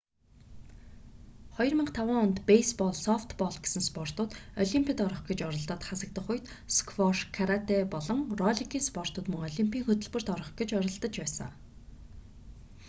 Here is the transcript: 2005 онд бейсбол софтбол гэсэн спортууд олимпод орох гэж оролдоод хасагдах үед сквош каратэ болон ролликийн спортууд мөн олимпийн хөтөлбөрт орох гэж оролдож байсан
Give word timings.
2005 1.57 1.99
онд 2.23 2.37
бейсбол 2.49 2.91
софтбол 3.05 3.55
гэсэн 3.63 3.83
спортууд 3.89 4.31
олимпод 4.63 4.97
орох 5.05 5.21
гэж 5.29 5.39
оролдоод 5.47 5.83
хасагдах 5.89 6.27
үед 6.31 6.45
сквош 6.75 7.17
каратэ 7.35 7.77
болон 7.93 8.19
ролликийн 8.41 8.87
спортууд 8.89 9.25
мөн 9.31 9.43
олимпийн 9.49 9.85
хөтөлбөрт 9.85 10.27
орох 10.35 10.49
гэж 10.59 10.69
оролдож 10.79 11.13
байсан 11.21 11.51